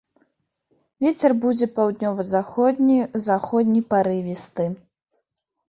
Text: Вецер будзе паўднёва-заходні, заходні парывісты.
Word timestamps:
Вецер 1.05 1.31
будзе 1.43 1.67
паўднёва-заходні, 1.75 2.97
заходні 3.29 3.81
парывісты. 3.95 4.69